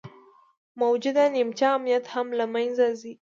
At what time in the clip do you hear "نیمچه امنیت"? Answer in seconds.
1.35-2.05